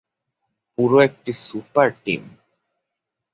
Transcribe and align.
পুরো 0.73 0.97
একটা 1.01 1.31
super 1.43 1.87
team! 2.03 2.23